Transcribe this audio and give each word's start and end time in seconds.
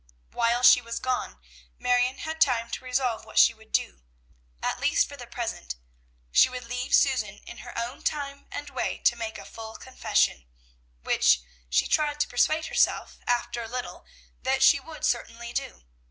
While 0.31 0.63
she 0.63 0.81
was 0.81 0.99
gone, 0.99 1.39
Marion 1.77 2.17
had 2.17 2.41
time 2.41 2.71
to 2.71 2.83
resolve 2.83 3.23
what 3.23 3.37
she 3.37 3.53
would 3.53 3.71
do, 3.71 4.01
at 4.63 4.79
least 4.79 5.07
for 5.07 5.15
the 5.15 5.27
present; 5.27 5.75
she 6.31 6.49
would 6.49 6.63
leave 6.65 6.95
Susan 6.95 7.37
in 7.45 7.59
her 7.59 7.77
own 7.77 8.01
time 8.01 8.47
and 8.51 8.67
way 8.71 8.97
to 8.97 9.15
make 9.15 9.37
a 9.37 9.45
full 9.45 9.75
confession, 9.75 10.47
which 11.03 11.41
she 11.69 11.85
tried 11.85 12.19
to 12.21 12.27
persuade 12.27 12.65
herself 12.65 13.19
after 13.27 13.61
a 13.61 13.67
little 13.67 14.03
that 14.41 14.63
she 14.63 14.79
would 14.79 15.05
certainly 15.05 15.53
do. 15.53 15.83